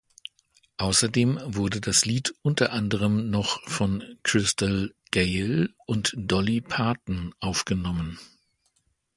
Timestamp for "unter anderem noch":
2.41-3.61